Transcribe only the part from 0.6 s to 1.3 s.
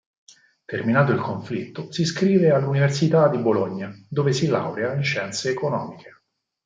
Terminato il